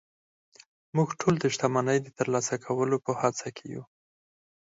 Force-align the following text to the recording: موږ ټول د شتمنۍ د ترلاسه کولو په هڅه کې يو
موږ 0.95 1.09
ټول 1.19 1.35
د 1.39 1.45
شتمنۍ 1.53 1.97
د 2.03 2.07
ترلاسه 2.19 2.55
کولو 2.65 2.97
په 3.05 3.11
هڅه 3.21 3.47
کې 3.57 3.65
يو 3.75 3.83